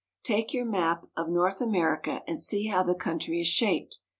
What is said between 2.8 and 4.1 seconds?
the country is shaped.